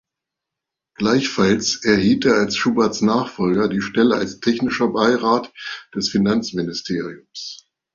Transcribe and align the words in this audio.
Gleichfalls 0.95 1.83
erhielt 1.85 2.25
er 2.25 2.33
als 2.37 2.57
Schuberts 2.57 3.01
Nachfolger 3.03 3.67
die 3.69 3.81
Stelle 3.83 4.15
als 4.15 4.39
Technischer 4.39 4.87
Beirat 4.87 5.53
des 5.93 6.09
Finanzministeriums. 6.09 7.69